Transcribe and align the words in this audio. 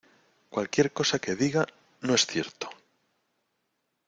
¡Cualquier 0.53 0.91
cosa 0.91 1.19
que 1.19 1.35
diga, 1.35 1.63
no 1.99 2.15
es 2.15 2.25
cierto! 2.25 2.67